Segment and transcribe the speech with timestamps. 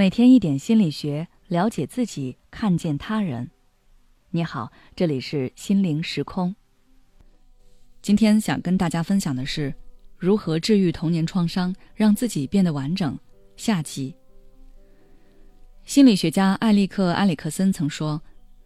[0.00, 3.50] 每天一点心理学，了解自己，看见他人。
[4.30, 6.56] 你好，这里是心灵时空。
[8.00, 9.74] 今天想跟大家分享的是
[10.16, 13.18] 如何治愈童年创伤，让自己变得完整。
[13.58, 14.14] 下集。
[15.84, 18.22] 心理学家艾利克·埃里克森曾说：“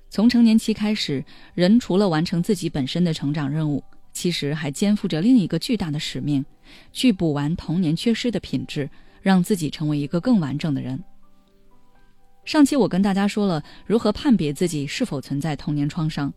[0.08, 1.24] 从成年期开始，
[1.54, 3.82] 人除了完成自己本身的成长任务，
[4.12, 6.44] 其实还肩负着另一个巨大的使命，
[6.92, 8.88] 去补完童年缺失的品质，
[9.20, 11.02] 让自己成为一个更完整的人。”
[12.44, 16.32] 上期我跟大家说了如何判别自己是否存在童年创伤，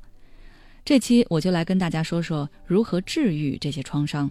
[0.85, 4.29] 这期我就来跟大家说说如何治愈这些创伤。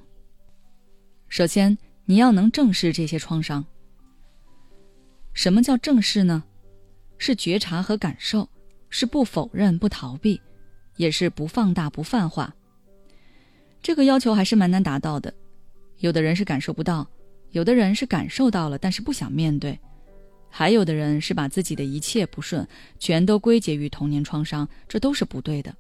[1.29, 3.65] 首先，你要能正视这些创伤。
[5.35, 6.45] 什么叫正视呢？
[7.19, 8.49] 是觉察和感受，
[8.89, 10.41] 是不否认、不逃避，
[10.97, 12.55] 也是不放大、不泛化。
[13.83, 15.33] 这个要求还是蛮难达到的。
[15.99, 17.07] 有的人是感受不到，
[17.51, 19.79] 有的人是感受到了，但是不想面对。
[20.49, 22.67] 还有的人是把自己的一切不顺
[22.99, 25.75] 全都归结于童年创伤，这都是不对的。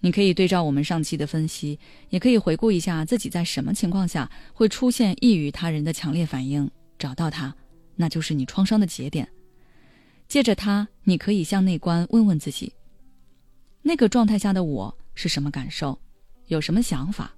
[0.00, 1.78] 你可以对照我们上期的分析，
[2.10, 7.54] 也可以回顾一下自己在什么情况下会出现异于他人的强烈反应，找到它，
[7.96, 9.26] 那就是你创伤的节点。
[10.28, 12.72] 借着它，你可以向内观问问自己：
[13.80, 15.98] 那个状态下的我是什么感受，
[16.48, 17.34] 有什么想法，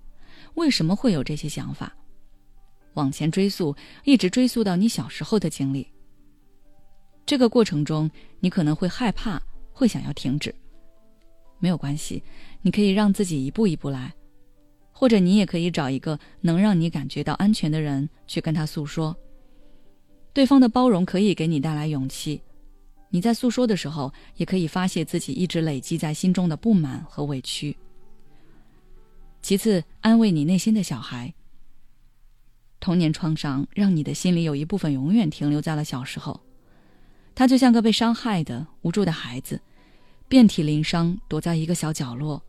[0.54, 1.94] 为什么会有这些想法？
[2.94, 3.74] 往前追溯，
[4.04, 5.86] 一直追溯到你小时候的经历。
[7.28, 9.38] 这个过程中，你可能会害怕，
[9.70, 10.54] 会想要停止。
[11.58, 12.22] 没有关系，
[12.62, 14.10] 你可以让自己一步一步来，
[14.92, 19.14] 或者你也可以找一个能让你感觉到安全的人去跟他诉说。
[20.32, 22.40] 对方的包容可以给你带来勇气。
[23.10, 27.76] 你在诉说的时候，也可以发泄自己一直累积在心中的不满和委屈。
[29.42, 31.34] 其次，安慰你内心的小孩。
[32.80, 36.40] 童年创伤让你的心里有一部分永远停留在了小时候。
[37.38, 39.60] 他就像个被伤害的无助的孩子，
[40.26, 42.42] 遍体鳞伤，躲在一个小角落，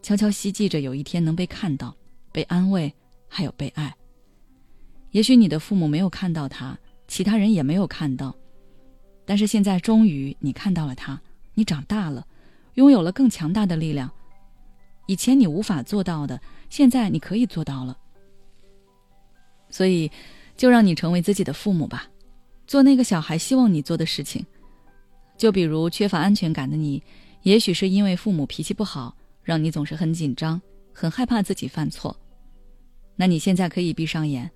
[0.00, 1.94] 悄悄希冀着有一天能被看到、
[2.32, 2.90] 被安慰，
[3.28, 3.94] 还有被爱。
[5.10, 8.34] 也许你的父母没有看到他，其他人也没有看到，
[9.26, 11.20] 但是现在终于你看到了他，
[11.52, 12.26] 你长大了，
[12.76, 14.10] 拥有了更强大的力量。
[15.04, 17.94] 以前你无法做到的，现在你可以做到了。
[19.68, 20.10] 所以，
[20.56, 22.08] 就让你成为自己的父母吧。
[22.70, 24.46] 做那个小孩希望你做的事情，
[25.36, 27.02] 就比如缺乏安全感的你，
[27.42, 32.16] 也许是因为父母脾气不好，让你总是很紧张，很害怕自己犯错。
[33.16, 34.48] 那你现在可以闭上眼，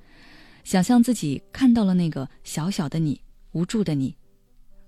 [0.62, 3.20] 想象自己看到了那个小小的你，
[3.50, 4.14] 无助的你，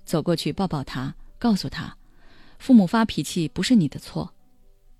[0.05, 1.97] 走过去抱抱他，告诉他，
[2.61, 4.33] 父母发脾气不是你的错，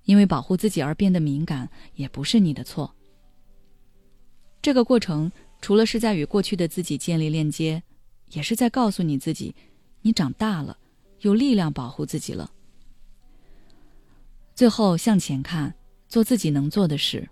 [0.03, 2.93] 因为保护自己而变得敏感也不是你的错。
[4.61, 7.81] 这个过程除了是在与过去的自己建立链接。
[8.31, 9.55] 也是在告诉你自己，
[10.03, 10.77] 你长大了，
[11.21, 12.51] 有力量保护自己了。
[14.55, 15.75] 最后向前看，
[16.09, 17.29] 做自己能做的事。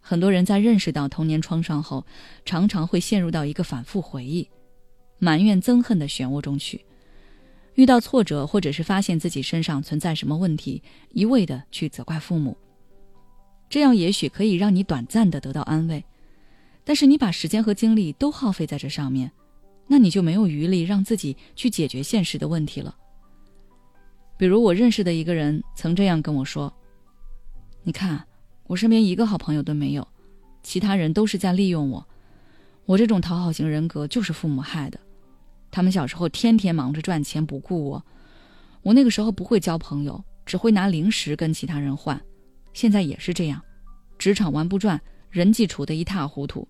[0.00, 2.04] 很多人在认识到童年创伤后，
[2.44, 4.48] 常常会陷入到一个反复回忆、
[5.18, 6.84] 埋怨、憎恨的漩涡中去。
[7.74, 12.56] 遇到挫折，或者是发现自己身上存在什么问题，一味的去责怪父母。
[13.68, 16.04] 这样也许可以让你短暂的得到安慰。
[16.84, 19.30] 但是你把时间和精力都耗费在这上面，
[19.88, 22.94] 那你就没有余力让自己去解决现实的问题了。
[24.36, 26.72] 比如我认识的一个人曾这样跟我说
[27.82, 28.24] ：“你看，
[28.64, 30.06] 我身边一个好朋友都没有，
[30.62, 32.06] 其他人都是在利用我。
[32.84, 35.00] 我这种讨好型人格就是父母害的。
[35.70, 38.04] 他们小时候天天忙着赚钱不顾我，
[38.82, 42.20] 我那个时候不会交朋友，只会拿零食跟其他人换。
[42.72, 43.60] 现在也是这样，
[44.18, 45.00] 职场玩不转，
[45.30, 46.68] 人际处得一塌糊涂。”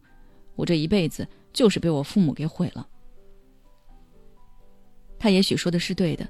[0.56, 2.88] 我这一辈子就是被我父母给毁了。
[5.18, 6.28] 他也许说的是对的，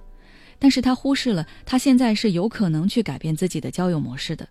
[0.58, 4.48] 但是他忽视了他现在是有可能去改变自己的交友模式的。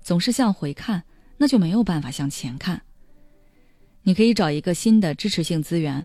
[0.00, 1.02] 总是向回看，
[1.38, 2.80] 那就没有办法向前看。
[4.02, 6.04] 你可以找一个新的支持性资源，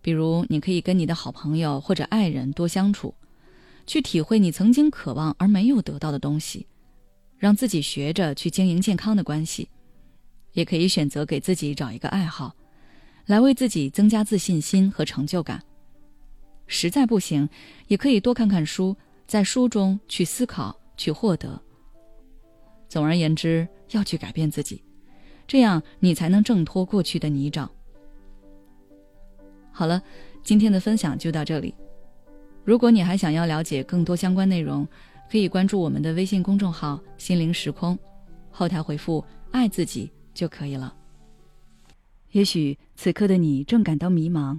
[0.00, 3.14] 比如你可以跟你的好朋友或者爱人多相处，
[3.86, 6.66] 去体会你曾经渴望而没有得到的东西，
[7.38, 9.68] 让自己学着去经营健康的关系。
[10.52, 12.54] 也可以选择给自己找一个爱好，
[13.24, 15.62] 来为自己增加自信心和成就感。
[16.72, 17.46] 实在不行，
[17.86, 18.96] 也可以多看看书，
[19.26, 21.60] 在书中去思考、去获得。
[22.88, 24.82] 总而言之，要去改变自己，
[25.46, 27.68] 这样你才能挣脱过去的泥沼。
[29.70, 30.02] 好了，
[30.42, 31.74] 今天的分享就到这里。
[32.64, 34.88] 如果你还想要了解更多相关内容，
[35.30, 37.98] 可以关注我们的微信公众号“心灵时空”，
[38.50, 39.22] 后台回复
[39.52, 40.10] “爱自己”。
[40.32, 40.96] 就可以了。
[42.30, 44.58] 也许此刻的你正感到迷茫，